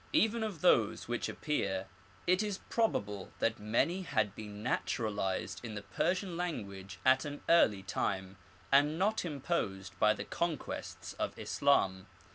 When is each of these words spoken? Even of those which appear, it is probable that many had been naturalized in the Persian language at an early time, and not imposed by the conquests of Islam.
Even 0.13 0.41
of 0.41 0.61
those 0.61 1.07
which 1.07 1.29
appear, 1.29 1.85
it 2.25 2.41
is 2.41 2.57
probable 2.69 3.31
that 3.37 3.59
many 3.59 4.01
had 4.01 4.33
been 4.33 4.63
naturalized 4.63 5.63
in 5.63 5.75
the 5.75 5.83
Persian 5.83 6.35
language 6.35 6.97
at 7.05 7.23
an 7.23 7.43
early 7.47 7.83
time, 7.83 8.37
and 8.71 8.97
not 8.97 9.23
imposed 9.23 9.93
by 9.99 10.15
the 10.15 10.25
conquests 10.25 11.13
of 11.19 11.37
Islam. 11.37 12.07